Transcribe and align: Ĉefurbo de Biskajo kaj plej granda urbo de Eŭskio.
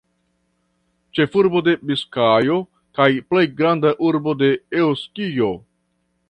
Ĉefurbo 1.17 1.61
de 1.67 1.75
Biskajo 1.89 2.55
kaj 3.01 3.07
plej 3.33 3.45
granda 3.61 3.93
urbo 4.09 4.35
de 4.41 4.51
Eŭskio. 4.83 5.53